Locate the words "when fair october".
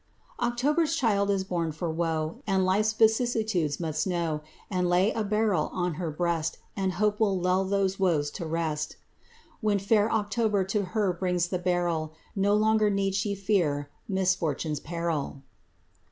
9.59-10.63